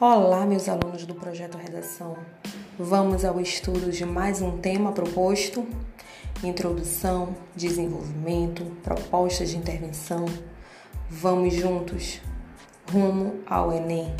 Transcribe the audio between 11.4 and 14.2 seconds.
juntos rumo ao Enem.